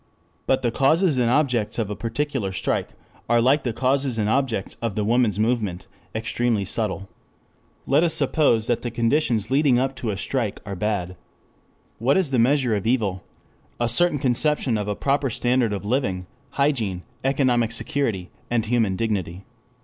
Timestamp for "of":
1.77-1.91, 4.81-4.95, 12.75-12.87, 14.75-14.87, 15.71-15.85